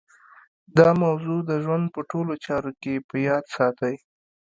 [0.77, 3.95] دا موضوع د ژوند په ټولو چارو کې په ياد ساتئ.